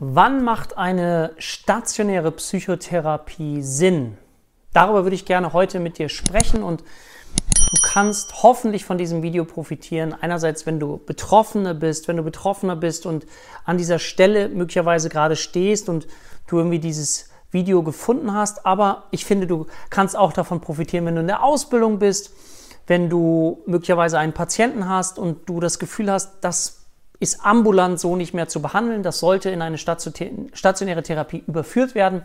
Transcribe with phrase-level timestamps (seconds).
[0.00, 4.16] Wann macht eine stationäre Psychotherapie Sinn?
[4.72, 9.44] Darüber würde ich gerne heute mit dir sprechen und du kannst hoffentlich von diesem Video
[9.44, 10.14] profitieren.
[10.14, 13.26] Einerseits, wenn du Betroffene bist, wenn du Betroffener bist und
[13.64, 16.06] an dieser Stelle möglicherweise gerade stehst und
[16.46, 18.66] du irgendwie dieses Video gefunden hast.
[18.66, 22.30] Aber ich finde, du kannst auch davon profitieren, wenn du in der Ausbildung bist,
[22.86, 26.77] wenn du möglicherweise einen Patienten hast und du das Gefühl hast, dass
[27.20, 29.02] ist ambulant so nicht mehr zu behandeln.
[29.02, 32.22] Das sollte in eine stationäre Therapie überführt werden.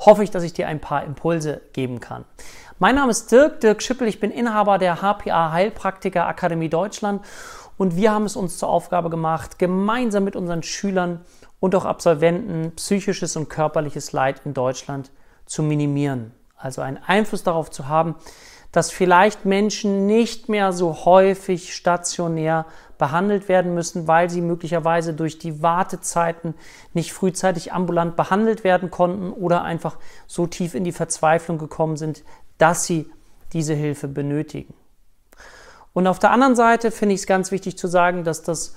[0.00, 2.24] Hoffe ich, dass ich dir ein paar Impulse geben kann.
[2.78, 4.08] Mein Name ist Dirk, Dirk Schippel.
[4.08, 7.22] Ich bin Inhaber der HPA Heilpraktiker Akademie Deutschland
[7.76, 11.20] und wir haben es uns zur Aufgabe gemacht, gemeinsam mit unseren Schülern
[11.60, 15.12] und auch Absolventen psychisches und körperliches Leid in Deutschland
[15.46, 16.32] zu minimieren.
[16.56, 18.16] Also einen Einfluss darauf zu haben,
[18.72, 22.66] dass vielleicht Menschen nicht mehr so häufig stationär
[23.02, 26.54] behandelt werden müssen, weil sie möglicherweise durch die Wartezeiten
[26.92, 29.96] nicht frühzeitig ambulant behandelt werden konnten oder einfach
[30.28, 32.22] so tief in die Verzweiflung gekommen sind,
[32.58, 33.10] dass sie
[33.54, 34.72] diese Hilfe benötigen.
[35.92, 38.76] Und auf der anderen Seite finde ich es ganz wichtig zu sagen, dass das,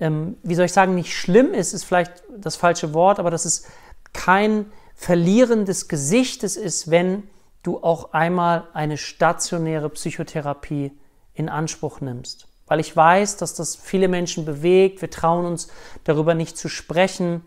[0.00, 3.44] ähm, wie soll ich sagen, nicht schlimm ist, ist vielleicht das falsche Wort, aber dass
[3.44, 3.66] es
[4.14, 7.24] kein Verlieren des Gesichtes ist, wenn
[7.62, 10.92] du auch einmal eine stationäre Psychotherapie
[11.34, 12.48] in Anspruch nimmst.
[12.72, 15.02] Weil ich weiß, dass das viele Menschen bewegt.
[15.02, 15.68] Wir trauen uns
[16.04, 17.42] darüber nicht zu sprechen.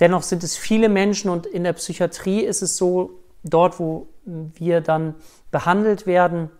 [0.00, 4.80] Dennoch sind es viele Menschen und in der Psychiatrie ist es so, dort wo wir
[4.80, 5.14] dann
[5.52, 6.50] behandelt werden,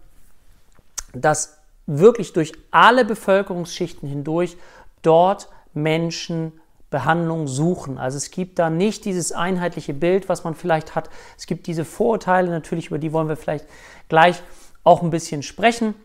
[1.15, 4.57] dass wirklich durch alle Bevölkerungsschichten hindurch
[5.03, 6.53] dort Menschen
[6.91, 7.99] Behandlung suchen.
[7.99, 11.11] Also es gibt da nicht dieses einheitliche Bild, was man vielleicht hat.
[11.37, 13.67] Es gibt diese Vorurteile, natürlich über die wollen wir vielleicht
[14.09, 14.45] gleich
[14.85, 15.97] auch ein bisschen sprechen.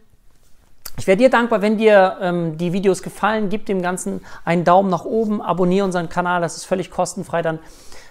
[0.99, 3.47] Ich wäre dir dankbar, wenn dir ähm, die Videos gefallen.
[3.47, 7.59] Gib dem Ganzen einen Daumen nach oben, abonniere unseren Kanal, das ist völlig kostenfrei, dann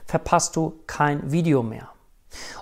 [0.07, 1.91] verpasst du kein Video mehr.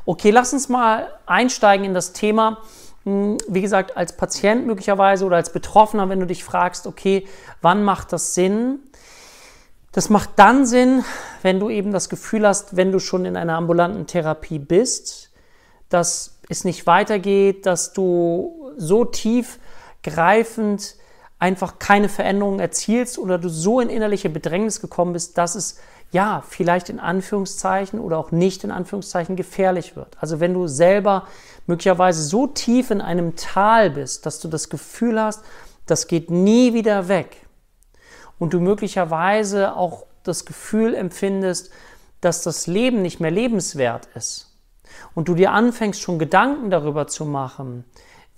[0.05, 2.59] Okay, lass uns mal einsteigen in das Thema.
[3.05, 7.25] Hm, wie gesagt, als Patient möglicherweise oder als Betroffener, wenn du dich fragst, okay,
[7.63, 8.81] wann macht das Sinn?
[9.93, 11.05] Das macht dann Sinn,
[11.43, 15.31] wenn du eben das Gefühl hast, wenn du schon in einer ambulanten Therapie bist,
[15.89, 19.61] dass es nicht weitergeht, dass du so tief
[20.11, 20.97] greifend
[21.39, 25.79] einfach keine Veränderungen erzielst oder du so in innerliche Bedrängnis gekommen bist, dass es
[26.13, 30.17] ja vielleicht in Anführungszeichen oder auch nicht in Anführungszeichen gefährlich wird.
[30.21, 31.27] Also wenn du selber
[31.67, 35.45] möglicherweise so tief in einem Tal bist, dass du das Gefühl hast,
[35.85, 37.47] das geht nie wieder weg,
[38.39, 41.71] und du möglicherweise auch das Gefühl empfindest,
[42.21, 44.57] dass das Leben nicht mehr lebenswert ist
[45.15, 47.85] und du dir anfängst schon Gedanken darüber zu machen,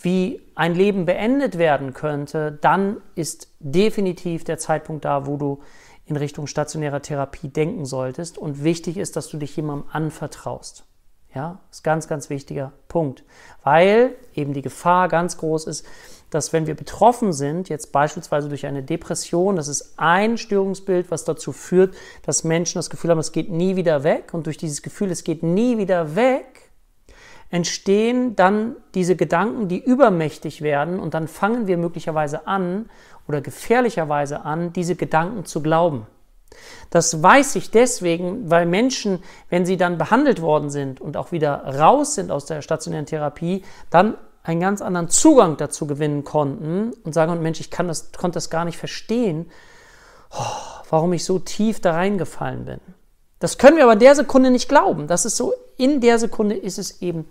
[0.01, 5.61] wie ein Leben beendet werden könnte, dann ist definitiv der Zeitpunkt da, wo du
[6.07, 8.39] in Richtung stationärer Therapie denken solltest.
[8.39, 10.85] Und wichtig ist, dass du dich jemandem anvertraust.
[11.35, 13.23] Ja, ist ganz, ganz wichtiger Punkt,
[13.63, 15.85] weil eben die Gefahr ganz groß ist,
[16.31, 21.25] dass wenn wir betroffen sind, jetzt beispielsweise durch eine Depression, das ist ein Störungsbild, was
[21.25, 24.31] dazu führt, dass Menschen das Gefühl haben, es geht nie wieder weg.
[24.33, 26.47] Und durch dieses Gefühl, es geht nie wieder weg,
[27.51, 31.01] entstehen dann diese Gedanken, die übermächtig werden.
[31.01, 32.89] Und dann fangen wir möglicherweise an
[33.27, 36.07] oder gefährlicherweise an, diese Gedanken zu glauben.
[36.91, 41.79] Das weiß ich deswegen, weil Menschen, wenn sie dann behandelt worden sind und auch wieder
[41.79, 47.13] raus sind aus der stationären Therapie, dann einen ganz anderen Zugang dazu gewinnen konnten und
[47.13, 49.51] sagen, Mensch, ich kann das, konnte das gar nicht verstehen,
[50.31, 52.81] oh, warum ich so tief da reingefallen bin.
[53.39, 55.07] Das können wir aber in der Sekunde nicht glauben.
[55.07, 57.27] Das ist so, in der Sekunde ist es eben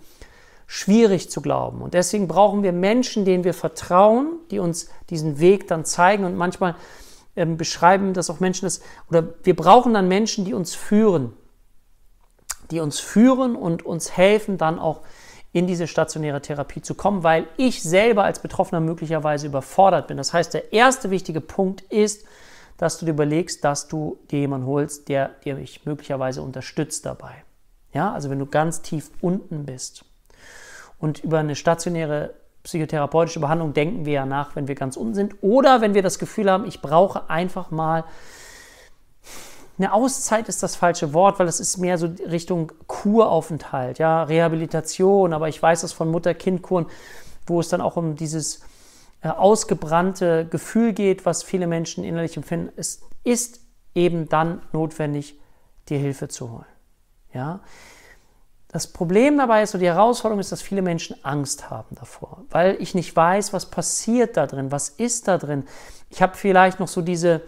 [0.66, 1.82] schwierig zu glauben.
[1.82, 6.24] Und deswegen brauchen wir Menschen, denen wir vertrauen, die uns diesen Weg dann zeigen.
[6.24, 6.76] Und manchmal
[7.36, 11.32] ähm, beschreiben das auch Menschen, das, oder wir brauchen dann Menschen, die uns führen.
[12.70, 15.00] Die uns führen und uns helfen, dann auch
[15.52, 20.18] in diese stationäre Therapie zu kommen, weil ich selber als Betroffener möglicherweise überfordert bin.
[20.18, 22.26] Das heißt, der erste wichtige Punkt ist,
[22.78, 27.44] dass du dir überlegst, dass du dir jemanden holst, der dir möglicherweise unterstützt dabei.
[27.92, 30.04] Ja, also wenn du ganz tief unten bist.
[30.98, 35.36] Und über eine stationäre psychotherapeutische Behandlung denken wir ja nach, wenn wir ganz unten sind.
[35.42, 38.04] Oder wenn wir das Gefühl haben, ich brauche einfach mal
[39.78, 45.32] eine Auszeit ist das falsche Wort, weil es ist mehr so Richtung Kuraufenthalt, ja, Rehabilitation,
[45.32, 46.86] aber ich weiß es von Mutter-Kind-Kuren,
[47.46, 48.60] wo es dann auch um dieses
[49.22, 52.72] ausgebrannte Gefühl geht, was viele Menschen innerlich empfinden.
[52.76, 53.60] Es ist
[53.94, 55.38] eben dann notwendig,
[55.88, 56.66] dir Hilfe zu holen.
[57.32, 57.60] Ja?
[58.68, 62.76] Das Problem dabei ist, oder die Herausforderung ist, dass viele Menschen Angst haben davor, weil
[62.80, 65.64] ich nicht weiß, was passiert da drin, was ist da drin.
[66.10, 67.40] Ich habe vielleicht noch so diese,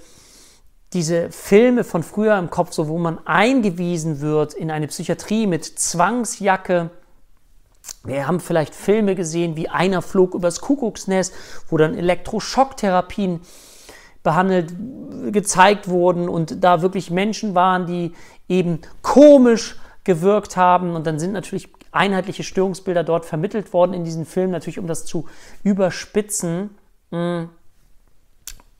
[0.94, 5.64] diese Filme von früher im Kopf, so wo man eingewiesen wird in eine Psychiatrie mit
[5.64, 6.90] Zwangsjacke.
[8.04, 11.34] Wir haben vielleicht Filme gesehen, wie einer flog übers Kuckucksnest,
[11.68, 13.40] wo dann Elektroschocktherapien
[14.22, 14.74] behandelt,
[15.32, 18.12] gezeigt wurden und da wirklich Menschen waren, die
[18.48, 20.94] eben komisch gewirkt haben.
[20.94, 25.04] Und dann sind natürlich einheitliche Störungsbilder dort vermittelt worden in diesen Filmen, natürlich um das
[25.04, 25.28] zu
[25.62, 26.70] überspitzen.
[27.10, 27.44] Mm.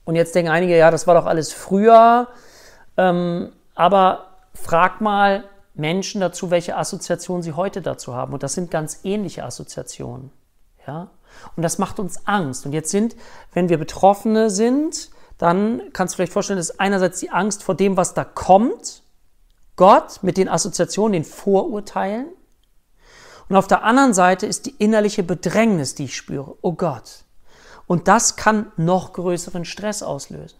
[0.05, 2.29] Und jetzt denken einige, ja, das war doch alles früher.
[2.97, 5.44] Ähm, aber frag mal
[5.75, 8.33] Menschen dazu, welche Assoziationen sie heute dazu haben.
[8.33, 10.31] Und das sind ganz ähnliche Assoziationen.
[10.87, 11.11] Ja?
[11.57, 12.67] Und das macht uns Angst.
[12.67, 13.17] Und jetzt sind,
[13.53, 17.97] wenn wir Betroffene sind, dann kannst du vielleicht vorstellen, dass einerseits die Angst vor dem,
[17.97, 19.03] was da kommt,
[19.77, 22.27] Gott mit den Assoziationen, den Vorurteilen.
[23.49, 26.57] Und auf der anderen Seite ist die innerliche Bedrängnis, die ich spüre.
[26.61, 27.25] Oh Gott,
[27.91, 30.57] und das kann noch größeren Stress auslösen.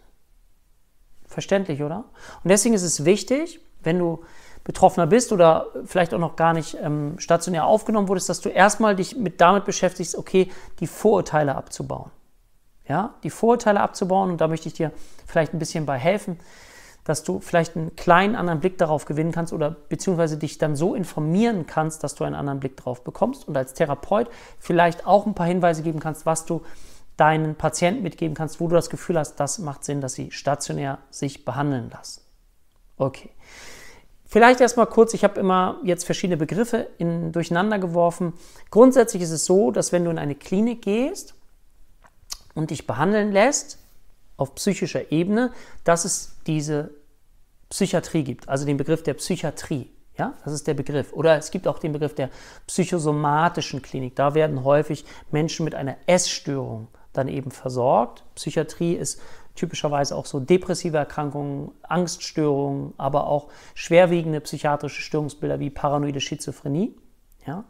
[1.27, 2.03] Verständlich, oder?
[2.43, 4.25] Und deswegen ist es wichtig, wenn du
[4.63, 8.95] Betroffener bist oder vielleicht auch noch gar nicht ähm, stationär aufgenommen wurdest, dass du erstmal
[8.95, 12.11] dich mit damit beschäftigst, okay, die Vorurteile abzubauen.
[12.87, 14.91] Ja, die Vorurteile abzubauen und da möchte ich dir
[15.25, 16.39] vielleicht ein bisschen bei helfen,
[17.03, 20.93] dass du vielleicht einen kleinen anderen Blick darauf gewinnen kannst oder beziehungsweise dich dann so
[20.93, 24.29] informieren kannst, dass du einen anderen Blick darauf bekommst und als Therapeut
[24.59, 26.61] vielleicht auch ein paar Hinweise geben kannst, was du
[27.17, 30.99] deinen Patienten mitgeben kannst, wo du das Gefühl hast, das macht Sinn, dass sie stationär
[31.09, 32.21] sich behandeln lassen.
[32.97, 33.31] Okay.
[34.31, 38.31] Vielleicht erstmal kurz, ich habe immer jetzt verschiedene Begriffe in, durcheinander geworfen.
[38.69, 41.35] Grundsätzlich ist es so, dass wenn du in eine Klinik gehst
[42.55, 43.77] und dich behandeln lässt,
[44.37, 45.51] auf psychischer Ebene,
[45.83, 46.91] dass es diese
[47.69, 49.91] Psychiatrie gibt, also den Begriff der Psychiatrie.
[50.17, 51.11] Ja, das ist der Begriff.
[51.11, 52.29] Oder es gibt auch den Begriff der
[52.67, 54.15] psychosomatischen Klinik.
[54.15, 58.23] Da werden häufig Menschen mit einer Essstörung dann eben versorgt.
[58.35, 59.21] Psychiatrie ist
[59.61, 66.95] typischerweise auch so depressive Erkrankungen, Angststörungen, aber auch schwerwiegende psychiatrische Störungsbilder wie paranoide Schizophrenie.
[67.45, 67.63] Ja.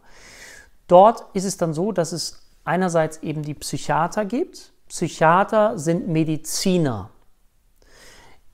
[0.87, 4.71] Dort ist es dann so, dass es einerseits eben die Psychiater gibt.
[4.87, 7.09] Psychiater sind Mediziner,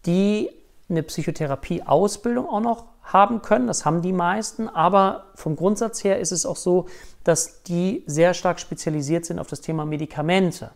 [0.07, 0.49] die
[0.89, 3.67] eine Psychotherapie-Ausbildung auch noch haben können.
[3.67, 4.67] Das haben die meisten.
[4.67, 6.87] Aber vom Grundsatz her ist es auch so,
[7.23, 10.71] dass die sehr stark spezialisiert sind auf das Thema Medikamente.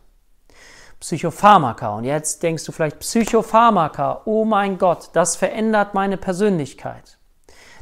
[1.02, 1.96] Psychopharmaka.
[1.96, 7.18] Und jetzt denkst du vielleicht, Psychopharmaka, oh mein Gott, das verändert meine Persönlichkeit.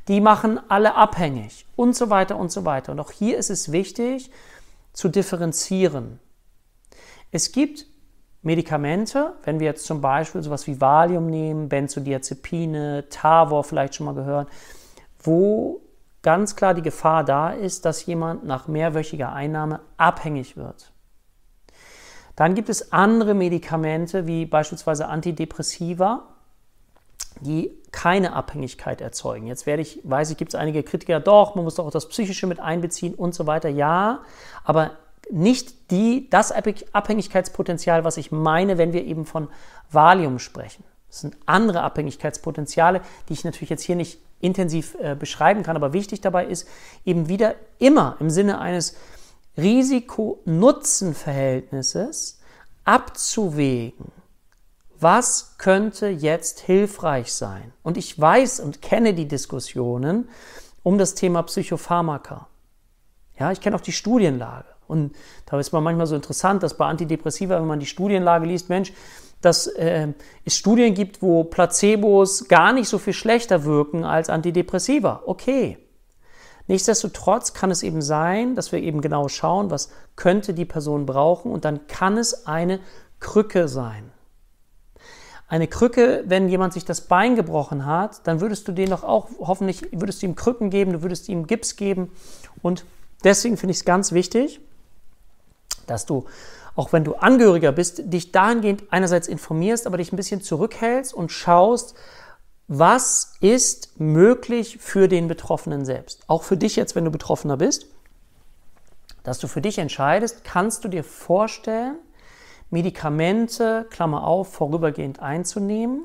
[0.07, 2.93] Die machen alle abhängig und so weiter und so weiter.
[2.93, 4.31] Und auch hier ist es wichtig
[4.93, 6.19] zu differenzieren.
[7.31, 7.85] Es gibt
[8.41, 14.15] Medikamente, wenn wir jetzt zum Beispiel sowas wie Valium nehmen, Benzodiazepine, Tavor vielleicht schon mal
[14.15, 14.47] gehört,
[15.21, 15.81] wo
[16.21, 20.93] ganz klar die Gefahr da ist, dass jemand nach mehrwöchiger Einnahme abhängig wird.
[22.39, 26.23] Dann gibt es andere Medikamente wie beispielsweise Antidepressiva,
[27.41, 29.45] die keine Abhängigkeit erzeugen.
[29.45, 32.07] Jetzt werde ich, weiß ich, gibt es einige Kritiker, doch, man muss doch auch das
[32.07, 33.67] Psychische mit einbeziehen und so weiter.
[33.67, 34.21] Ja,
[34.63, 34.91] aber
[35.29, 39.49] nicht die, das Abhängigkeitspotenzial, was ich meine, wenn wir eben von
[39.91, 40.85] Valium sprechen.
[41.09, 45.91] Das sind andere Abhängigkeitspotenziale, die ich natürlich jetzt hier nicht intensiv äh, beschreiben kann, aber
[45.91, 46.69] wichtig dabei ist,
[47.03, 48.95] eben wieder immer im Sinne eines
[49.61, 52.39] Risiko-Nutzen-Verhältnisses
[52.85, 54.11] abzuwägen,
[54.99, 57.73] was könnte jetzt hilfreich sein.
[57.83, 60.29] Und ich weiß und kenne die Diskussionen
[60.83, 62.47] um das Thema Psychopharmaka.
[63.39, 64.67] Ja, ich kenne auch die Studienlage.
[64.87, 68.69] Und da ist man manchmal so interessant, dass bei Antidepressiva, wenn man die Studienlage liest,
[68.69, 68.91] Mensch,
[69.41, 70.09] dass äh,
[70.45, 75.23] es Studien gibt, wo Placebos gar nicht so viel schlechter wirken als Antidepressiva.
[75.25, 75.77] Okay.
[76.69, 81.51] Nichtsdestotrotz kann es eben sein, dass wir eben genau schauen, was könnte die Person brauchen
[81.51, 82.79] und dann kann es eine
[83.19, 84.11] Krücke sein.
[85.47, 89.29] Eine Krücke, wenn jemand sich das Bein gebrochen hat, dann würdest du den doch auch
[89.39, 92.11] hoffentlich, würdest du ihm Krücken geben, du würdest ihm Gips geben
[92.61, 92.85] und
[93.23, 94.61] deswegen finde ich es ganz wichtig,
[95.87, 96.25] dass du,
[96.75, 101.31] auch wenn du Angehöriger bist, dich dahingehend einerseits informierst, aber dich ein bisschen zurückhältst und
[101.31, 101.95] schaust,
[102.69, 106.21] was ist möglich für den Betroffenen selbst.
[106.27, 107.87] Auch für dich jetzt, wenn du Betroffener bist,
[109.23, 111.97] dass du für dich entscheidest, kannst du dir vorstellen,
[112.69, 116.03] Medikamente, Klammer auf, vorübergehend einzunehmen?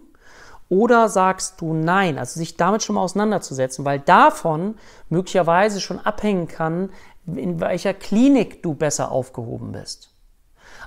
[0.70, 4.76] Oder sagst du nein, also sich damit schon mal auseinanderzusetzen, weil davon
[5.10, 6.88] möglicherweise schon abhängen kann,
[7.26, 10.14] in welcher Klinik du besser aufgehoben bist.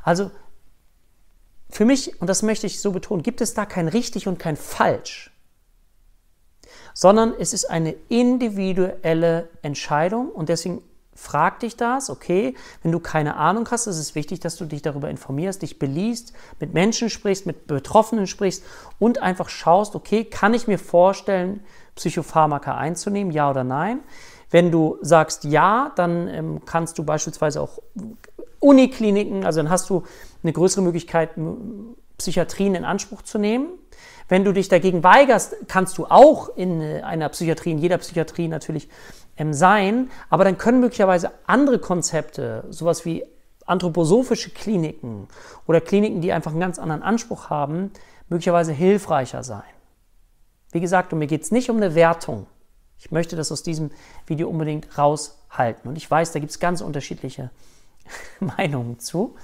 [0.01, 0.31] Also
[1.69, 4.57] für mich, und das möchte ich so betonen, gibt es da kein richtig und kein
[4.57, 5.36] falsch,
[6.97, 10.81] sondern es ist eine individuelle Entscheidung und deswegen
[11.13, 12.55] frag dich das, okay.
[12.81, 16.33] Wenn du keine Ahnung hast, ist es wichtig, dass du dich darüber informierst, dich beliest,
[16.59, 18.63] mit Menschen sprichst, mit Betroffenen sprichst
[18.97, 21.63] und einfach schaust, okay, kann ich mir vorstellen,
[21.93, 23.99] Psychopharmaka einzunehmen, ja oder nein?
[24.49, 27.77] Wenn du sagst ja, dann ähm, kannst du beispielsweise auch
[28.57, 30.01] Unikliniken, also dann hast du
[30.41, 31.37] eine größere Möglichkeit,
[32.17, 33.69] Psychiatrien in Anspruch zu nehmen.
[34.29, 38.47] Wenn du dich dagegen weigerst, kannst du auch in äh, einer Psychiatrie, in jeder Psychiatrie
[38.47, 38.89] natürlich
[39.37, 43.23] ähm, sein, aber dann können möglicherweise andere Konzepte, sowas wie
[43.65, 45.27] anthroposophische Kliniken
[45.65, 47.91] oder Kliniken, die einfach einen ganz anderen Anspruch haben,
[48.29, 49.63] möglicherweise hilfreicher sein.
[50.71, 52.47] Wie gesagt, und mir geht es nicht um eine Wertung.
[52.99, 53.91] Ich möchte das aus diesem
[54.25, 55.89] Video unbedingt raushalten.
[55.89, 57.51] Und ich weiß, da gibt es ganz unterschiedliche
[58.39, 59.35] Meinungen zu.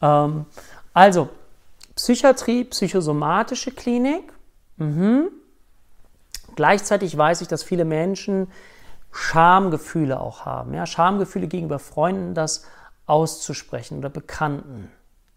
[0.00, 0.46] Ähm,
[0.92, 1.28] also,
[2.02, 4.32] Psychiatrie, psychosomatische Klinik.
[4.76, 5.28] Mhm.
[6.56, 8.50] Gleichzeitig weiß ich, dass viele Menschen
[9.12, 10.74] Schamgefühle auch haben.
[10.74, 10.84] Ja?
[10.84, 12.66] Schamgefühle gegenüber Freunden, das
[13.06, 14.90] auszusprechen oder Bekannten.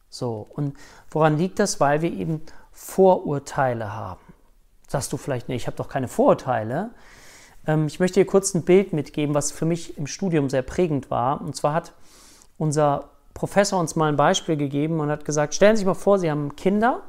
[0.09, 0.47] So.
[0.49, 0.75] Und
[1.11, 1.79] woran liegt das?
[1.79, 2.41] Weil wir eben
[2.71, 4.33] Vorurteile haben.
[4.87, 6.89] Sagst du vielleicht, nee, ich habe doch keine Vorurteile.
[7.67, 11.11] Ähm, ich möchte dir kurz ein Bild mitgeben, was für mich im Studium sehr prägend
[11.11, 11.41] war.
[11.41, 11.93] Und zwar hat
[12.57, 16.17] unser Professor uns mal ein Beispiel gegeben und hat gesagt, stellen Sie sich mal vor,
[16.17, 17.01] Sie haben Kinder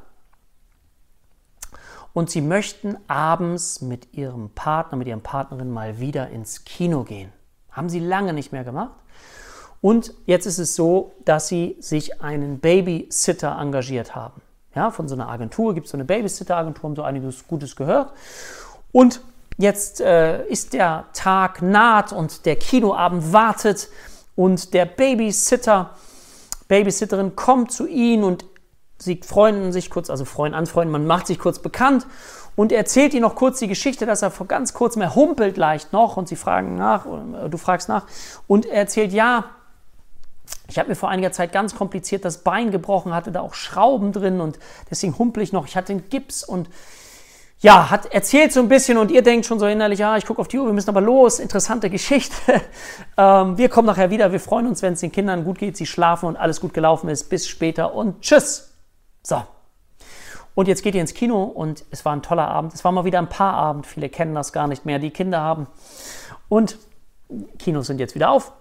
[2.13, 7.31] und Sie möchten abends mit Ihrem Partner, mit Ihren Partnerin mal wieder ins Kino gehen.
[7.71, 8.91] Haben Sie lange nicht mehr gemacht.
[9.81, 14.41] Und jetzt ist es so, dass Sie sich einen Babysitter engagiert haben.
[14.75, 18.11] Ja, von so einer Agentur gibt es so eine Babysitter-Agentur, haben so einiges Gutes gehört.
[18.91, 19.21] Und
[19.57, 23.89] jetzt äh, ist der Tag naht und der Kinoabend wartet
[24.35, 25.91] und der Babysitter,
[26.67, 28.45] Babysitterin kommt zu ihnen und
[28.97, 32.07] sie freunden sich kurz, also freuen, anfreunden, man macht sich kurz bekannt
[32.55, 35.93] und erzählt ihnen noch kurz die Geschichte, dass er vor ganz kurzem, er humpelt leicht
[35.93, 38.07] noch und sie fragen nach, äh, du fragst nach
[38.47, 39.45] und er erzählt, ja,
[40.67, 44.11] ich habe mir vor einiger Zeit ganz kompliziert das Bein gebrochen, hatte da auch Schrauben
[44.11, 44.59] drin und
[44.89, 45.67] deswegen humpel ich noch.
[45.67, 46.69] Ich hatte den Gips und
[47.59, 50.39] ja, hat erzählt so ein bisschen und ihr denkt schon so innerlich, ja, ich gucke
[50.39, 52.35] auf die Uhr, wir müssen aber los, interessante Geschichte.
[53.17, 55.87] ähm, wir kommen nachher wieder, wir freuen uns, wenn es den Kindern gut geht, sie
[55.87, 57.29] schlafen und alles gut gelaufen ist.
[57.29, 58.73] Bis später und tschüss.
[59.23, 59.41] So.
[60.53, 62.73] Und jetzt geht ihr ins Kino und es war ein toller Abend.
[62.73, 63.87] Es war mal wieder ein Paarabend.
[63.87, 65.67] Viele kennen das gar nicht mehr, die Kinder haben.
[66.49, 66.77] Und
[67.59, 68.53] Kinos sind jetzt wieder auf.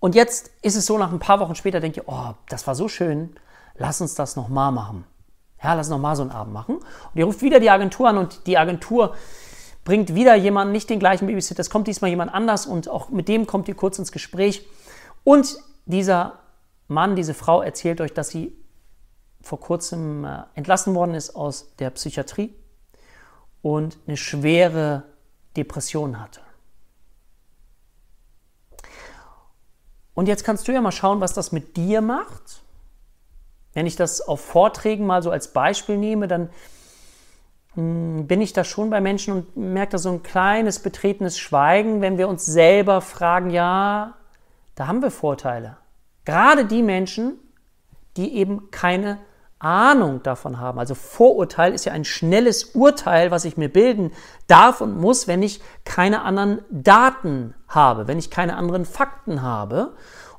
[0.00, 2.74] Und jetzt ist es so, nach ein paar Wochen später denkt ihr, oh, das war
[2.74, 3.36] so schön,
[3.76, 5.04] lass uns das nochmal machen.
[5.62, 6.76] Ja, lass nochmal so einen Abend machen.
[6.76, 9.14] Und ihr ruft wieder die Agentur an und die Agentur
[9.84, 13.28] bringt wieder jemanden, nicht den gleichen Babysitter, es kommt diesmal jemand anders und auch mit
[13.28, 14.66] dem kommt ihr kurz ins Gespräch.
[15.24, 16.40] Und dieser
[16.88, 18.56] Mann, diese Frau erzählt euch, dass sie
[19.40, 22.54] vor kurzem äh, entlassen worden ist aus der Psychiatrie
[23.62, 25.04] und eine schwere
[25.56, 26.40] Depression hatte.
[30.14, 32.62] Und jetzt kannst du ja mal schauen, was das mit dir macht.
[33.76, 36.48] Wenn ich das auf Vorträgen mal so als Beispiel nehme, dann
[37.74, 42.00] hm, bin ich da schon bei Menschen und merke da so ein kleines betretenes Schweigen,
[42.00, 44.14] wenn wir uns selber fragen, ja,
[44.76, 45.76] da haben wir Vorteile.
[46.24, 47.34] Gerade die Menschen,
[48.16, 49.18] die eben keine
[49.58, 50.78] Ahnung davon haben.
[50.78, 54.10] Also Vorurteil ist ja ein schnelles Urteil, was ich mir bilden
[54.46, 59.92] darf und muss, wenn ich keine anderen Daten habe, wenn ich keine anderen Fakten habe.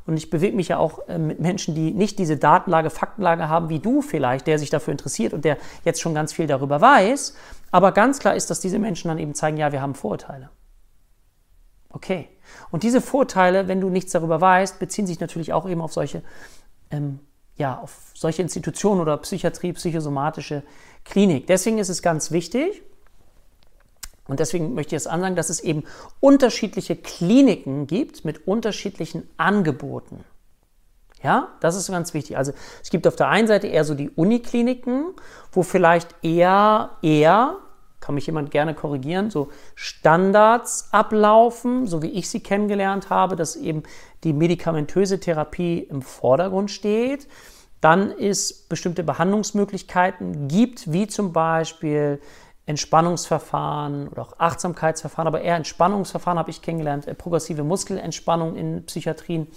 [0.07, 3.69] Und ich bewege mich ja auch äh, mit Menschen, die nicht diese Datenlage, Faktenlage haben
[3.69, 7.35] wie du vielleicht, der sich dafür interessiert und der jetzt schon ganz viel darüber weiß.
[7.71, 10.49] Aber ganz klar ist, dass diese Menschen dann eben zeigen, ja, wir haben Vorurteile.
[11.89, 12.29] Okay.
[12.71, 16.23] Und diese Vorteile, wenn du nichts darüber weißt, beziehen sich natürlich auch eben auf solche
[16.89, 17.19] ähm,
[17.57, 20.63] ja, auf solche Institutionen oder Psychiatrie, psychosomatische
[21.03, 21.47] Klinik.
[21.47, 22.83] Deswegen ist es ganz wichtig,
[24.27, 25.83] und deswegen möchte ich es ansagen, dass es eben
[26.19, 30.23] unterschiedliche Kliniken gibt mit unterschiedlichen Angeboten.
[31.23, 32.37] Ja, das ist ganz wichtig.
[32.37, 32.53] Also
[32.83, 35.13] es gibt auf der einen Seite eher so die Unikliniken,
[35.51, 37.57] wo vielleicht eher, eher,
[37.99, 43.55] kann mich jemand gerne korrigieren, so Standards ablaufen, so wie ich sie kennengelernt habe, dass
[43.55, 43.83] eben
[44.23, 47.27] die medikamentöse Therapie im Vordergrund steht.
[47.81, 52.19] Dann es bestimmte Behandlungsmöglichkeiten gibt, wie zum Beispiel
[52.67, 57.07] Entspannungsverfahren oder auch Achtsamkeitsverfahren, aber eher Entspannungsverfahren habe ich kennengelernt.
[57.07, 59.47] Äh, progressive Muskelentspannung in Psychiatrien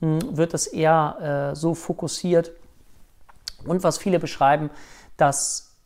[0.00, 2.52] hm, wird das eher äh, so fokussiert.
[3.66, 4.70] Und was viele beschreiben,
[5.16, 5.76] dass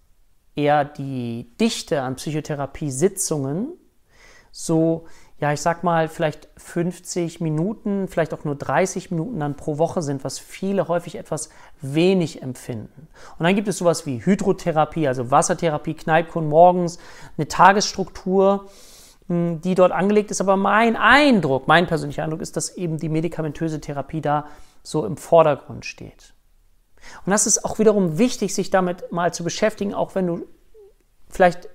[0.55, 3.69] eher die Dichte an Psychotherapie-Sitzungen
[4.53, 5.07] so
[5.41, 10.03] ja, ich sag mal, vielleicht 50 Minuten, vielleicht auch nur 30 Minuten dann pro Woche
[10.03, 11.49] sind, was viele häufig etwas
[11.81, 13.09] wenig empfinden.
[13.39, 16.99] Und dann gibt es sowas wie Hydrotherapie, also Wassertherapie, Kneipkuren morgens,
[17.39, 18.69] eine Tagesstruktur,
[19.29, 20.43] hm, die dort angelegt ist.
[20.43, 24.47] Aber mein Eindruck, mein persönlicher Eindruck ist, dass eben die medikamentöse Therapie da
[24.83, 26.35] so im Vordergrund steht.
[27.25, 30.47] Und das ist auch wiederum wichtig, sich damit mal zu beschäftigen, auch wenn du
[31.31, 31.71] vielleicht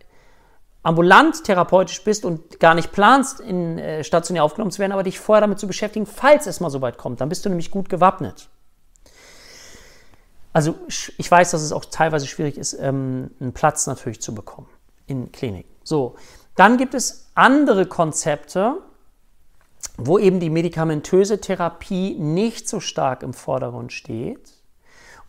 [0.86, 5.20] ambulant therapeutisch bist und gar nicht planst, in äh, stationär aufgenommen zu werden, aber dich
[5.20, 7.22] vorher damit zu beschäftigen, falls es mal so weit kommt.
[7.22, 8.50] Dann bist du nämlich gut gewappnet.
[10.54, 14.70] Also ich weiß, dass es auch teilweise schwierig ist, ähm, einen Platz natürlich zu bekommen
[15.08, 15.74] in Kliniken.
[15.84, 16.16] So,
[16.56, 18.78] dann gibt es andere Konzepte,
[19.98, 24.54] wo eben die medikamentöse Therapie nicht so stark im Vordergrund steht,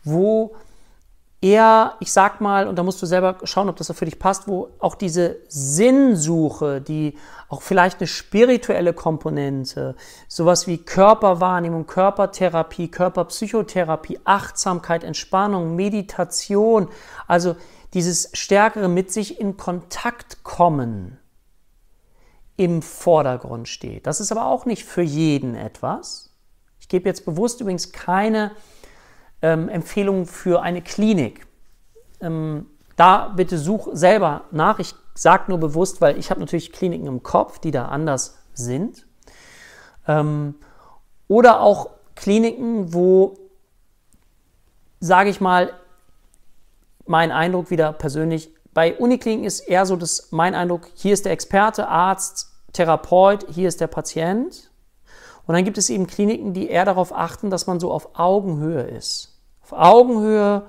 [0.04, 0.54] wo
[1.46, 4.48] eher, ich sag mal, und da musst du selber schauen, ob das für dich passt,
[4.48, 7.16] wo auch diese Sinnsuche, die
[7.48, 9.94] auch vielleicht eine spirituelle Komponente,
[10.26, 16.88] sowas wie Körperwahrnehmung, Körpertherapie, Körperpsychotherapie, Achtsamkeit, Entspannung, Meditation,
[17.28, 17.54] also
[17.94, 21.18] dieses stärkere mit sich in Kontakt kommen
[22.56, 24.06] im Vordergrund steht.
[24.06, 26.34] Das ist aber auch nicht für jeden etwas.
[26.80, 28.52] Ich gebe jetzt bewusst übrigens keine
[29.46, 31.46] ähm, Empfehlung für eine Klinik.
[32.20, 34.80] Ähm, da bitte such selber nach.
[34.80, 39.06] Ich sage nur bewusst, weil ich habe natürlich Kliniken im Kopf, die da anders sind.
[40.08, 40.56] Ähm,
[41.28, 43.36] oder auch Kliniken, wo,
[44.98, 45.72] sage ich mal,
[47.06, 51.32] mein Eindruck wieder persönlich, bei Unikliniken ist eher so, dass mein Eindruck, hier ist der
[51.32, 54.72] Experte, Arzt, Therapeut, hier ist der Patient.
[55.46, 58.82] Und dann gibt es eben Kliniken, die eher darauf achten, dass man so auf Augenhöhe
[58.82, 59.35] ist.
[59.66, 60.62] Auf Augenhöhe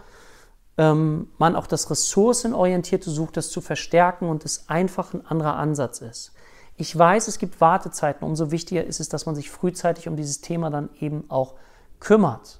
[0.79, 6.01] ähm, man auch das Ressourcenorientierte sucht, das zu verstärken und es einfach ein anderer Ansatz
[6.01, 6.33] ist.
[6.77, 8.27] Ich weiß, es gibt Wartezeiten.
[8.27, 11.53] Umso wichtiger ist es, dass man sich frühzeitig um dieses Thema dann eben auch
[11.99, 12.59] kümmert.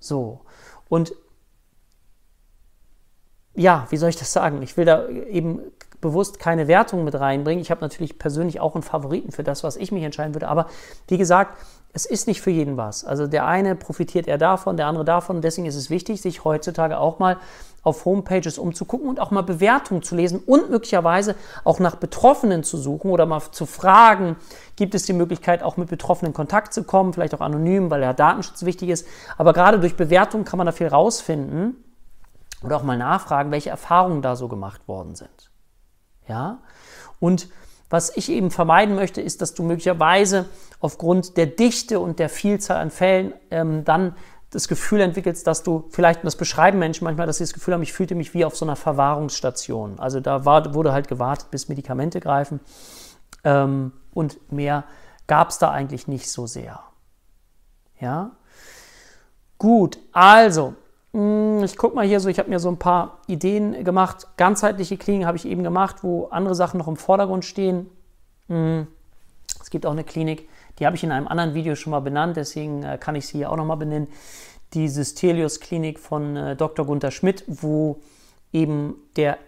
[0.00, 0.42] So.
[0.90, 1.14] Und
[3.54, 4.60] ja, wie soll ich das sagen?
[4.60, 5.60] Ich will da eben
[6.02, 7.62] bewusst keine Wertung mit reinbringen.
[7.62, 10.48] Ich habe natürlich persönlich auch einen Favoriten für das, was ich mich entscheiden würde.
[10.48, 10.66] Aber
[11.08, 11.56] wie gesagt,
[11.94, 13.04] es ist nicht für jeden was.
[13.04, 15.40] Also der eine profitiert eher davon, der andere davon.
[15.40, 17.38] Deswegen ist es wichtig, sich heutzutage auch mal
[17.84, 22.78] auf Homepages umzugucken und auch mal Bewertungen zu lesen und möglicherweise auch nach Betroffenen zu
[22.78, 24.36] suchen oder mal zu fragen,
[24.74, 28.02] gibt es die Möglichkeit, auch mit Betroffenen in Kontakt zu kommen, vielleicht auch anonym, weil
[28.02, 29.06] ja Datenschutz wichtig ist.
[29.36, 31.76] Aber gerade durch Bewertungen kann man da viel rausfinden
[32.64, 35.50] oder auch mal nachfragen, welche Erfahrungen da so gemacht worden sind.
[36.26, 36.58] Ja?
[37.20, 37.48] Und
[37.94, 40.46] was ich eben vermeiden möchte, ist, dass du möglicherweise
[40.80, 44.16] aufgrund der Dichte und der Vielzahl an Fällen ähm, dann
[44.50, 47.72] das Gefühl entwickelst, dass du vielleicht, und das beschreiben Menschen manchmal, dass sie das Gefühl
[47.72, 50.00] haben, ich fühlte mich wie auf so einer Verwahrungsstation.
[50.00, 52.58] Also da war, wurde halt gewartet, bis Medikamente greifen.
[53.44, 54.82] Ähm, und mehr
[55.28, 56.80] gab es da eigentlich nicht so sehr.
[58.00, 58.32] Ja?
[59.56, 60.74] Gut, also
[61.14, 64.26] ich gucke mal hier so, ich habe mir so ein paar Ideen gemacht.
[64.36, 67.88] Ganzheitliche Kliniken habe ich eben gemacht, wo andere Sachen noch im Vordergrund stehen.
[68.48, 68.88] Hm,
[69.60, 70.48] es gibt auch eine Klinik,
[70.78, 73.38] die habe ich in einem anderen Video schon mal benannt, deswegen äh, kann ich sie
[73.38, 74.08] hier auch nochmal benennen.
[74.72, 76.84] Die Systelius Klinik von äh, Dr.
[76.84, 78.00] Gunther Schmidt, wo
[78.52, 79.38] eben der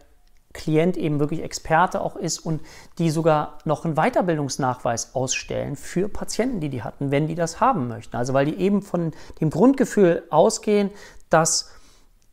[0.57, 2.61] Klient eben wirklich Experte auch ist und
[2.99, 7.88] die sogar noch einen Weiterbildungsnachweis ausstellen für Patienten, die die hatten, wenn die das haben
[7.88, 8.16] möchten.
[8.16, 10.90] Also weil die eben von dem Grundgefühl ausgehen,
[11.29, 11.71] dass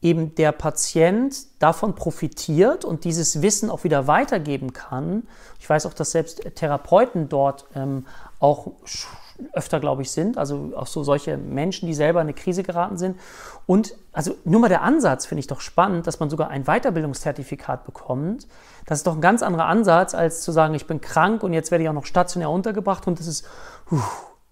[0.04, 5.24] eben der Patient davon profitiert und dieses Wissen auch wieder weitergeben kann.
[5.60, 8.06] Ich weiß auch, dass selbst Therapeuten dort ähm,
[8.40, 8.68] auch
[9.54, 12.98] öfter, glaube ich, sind, also auch so solche Menschen, die selber in eine Krise geraten
[12.98, 13.20] sind.
[13.66, 17.86] Und also nur mal der Ansatz finde ich doch spannend, dass man sogar ein Weiterbildungszertifikat
[17.86, 18.48] bekommt.
[18.86, 21.72] Das ist doch ein ganz anderer Ansatz, als zu sagen, ich bin krank und jetzt
[21.72, 23.46] werde ich auch noch stationär untergebracht und das ist
[23.86, 24.02] puh,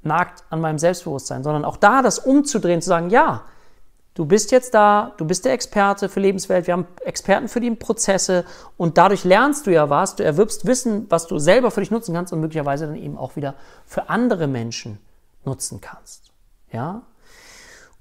[0.01, 3.43] nagt an meinem Selbstbewusstsein, sondern auch da das umzudrehen, zu sagen, ja,
[4.13, 7.71] Du bist jetzt da, du bist der Experte für Lebenswelt, wir haben Experten für die
[7.71, 8.45] Prozesse
[8.75, 12.13] und dadurch lernst du ja was, du erwirbst Wissen, was du selber für dich nutzen
[12.13, 14.99] kannst und möglicherweise dann eben auch wieder für andere Menschen
[15.45, 16.31] nutzen kannst.
[16.73, 17.03] Ja?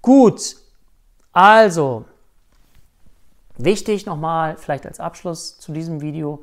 [0.03, 0.57] Gut,
[1.33, 2.07] also
[3.57, 6.43] wichtig nochmal, vielleicht als Abschluss zu diesem Video,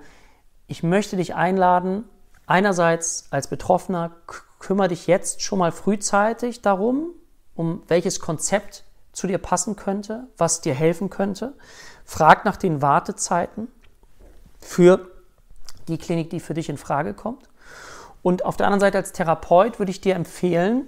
[0.68, 2.06] ich möchte dich einladen,
[2.46, 4.12] einerseits als Betroffener,
[4.60, 7.10] kümmere dich jetzt schon mal frühzeitig darum,
[7.54, 8.86] um welches Konzept
[9.18, 11.54] zu dir passen könnte, was dir helfen könnte.
[12.06, 13.68] Frag nach den Wartezeiten
[14.60, 15.10] für
[15.88, 17.50] die Klinik, die für dich in Frage kommt.
[18.22, 20.88] Und auf der anderen Seite als Therapeut würde ich dir empfehlen,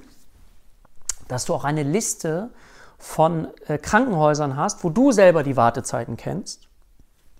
[1.27, 2.51] dass du auch eine Liste
[2.99, 6.67] von äh, Krankenhäusern hast, wo du selber die Wartezeiten kennst,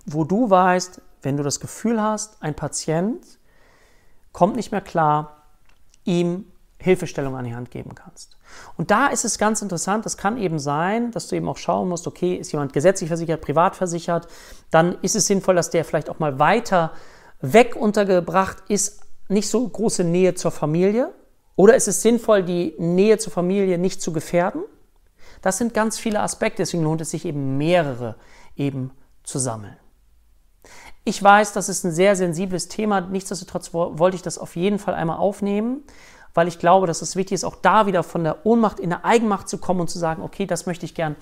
[0.08, 3.24] wo du weißt, wenn du das Gefühl hast, ein Patient
[4.32, 5.44] kommt nicht mehr klar,
[6.04, 8.38] ihm Hilfestellung an die Hand geben kannst.
[8.78, 11.90] Und da ist es ganz interessant, es kann eben sein, dass du eben auch schauen
[11.90, 14.28] musst, okay, ist jemand gesetzlich versichert, privat versichert,
[14.72, 16.94] dann ist es sinnvoll, dass der vielleicht auch mal weiter
[17.42, 21.14] weg untergebracht ist nicht so große Nähe zur Familie?
[21.56, 24.64] Oder ist es sinnvoll, die Nähe zur Familie nicht zu gefährden?
[25.42, 28.16] Das sind ganz viele Aspekte, deswegen lohnt es sich eben mehrere
[28.56, 28.92] eben
[29.24, 29.78] zu sammeln.
[31.06, 34.94] Ich weiß, das ist ein sehr sensibles Thema, nichtsdestotrotz wollte ich das auf jeden Fall
[34.94, 35.84] einmal aufnehmen,
[36.34, 39.06] weil ich glaube, dass es wichtig ist, auch da wieder von der Ohnmacht in der
[39.06, 41.16] Eigenmacht zu kommen und zu sagen, okay, das möchte ich gern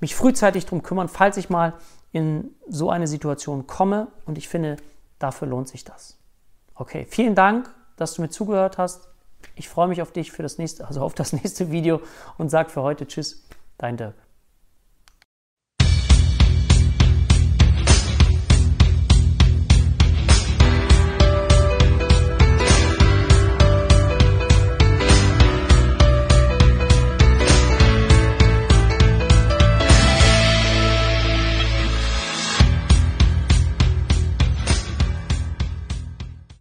[0.00, 1.74] mich frühzeitig darum kümmern, falls ich mal
[2.12, 4.76] in so eine Situation komme und ich finde,
[5.18, 6.18] dafür lohnt sich das.
[6.74, 9.08] Okay, vielen Dank, dass du mir zugehört hast.
[9.56, 12.00] Ich freue mich auf dich für das nächste, also auf das nächste Video
[12.38, 13.44] und sage für heute Tschüss,
[13.78, 14.23] dein Dirk.